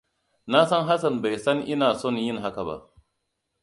[0.51, 2.75] Na san Hassan bai san ina son yin haka ba.